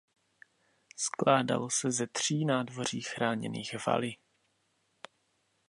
Skládalo 0.97 1.69
se 1.69 1.91
ze 1.91 2.07
tří 2.07 2.45
nádvoří 2.45 3.01
chráněných 3.01 3.85
valy. 3.87 4.15